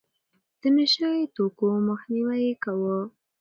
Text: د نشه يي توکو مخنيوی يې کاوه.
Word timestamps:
د 0.61 0.61
نشه 0.75 1.07
يي 1.15 1.23
توکو 1.35 1.67
مخنيوی 1.89 2.39
يې 2.47 2.53
کاوه. 2.63 2.97